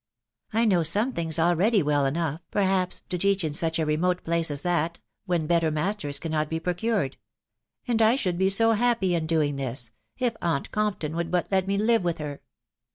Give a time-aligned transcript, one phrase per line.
[0.51, 4.49] I know some things already well enough, perhaps, to teach in such a remote place
[4.49, 7.17] as that, when better masters cannot be procured;
[7.87, 9.91] and I should be to happy in doing this...
[10.17, 12.41] if aunt Compton would but let me live with her."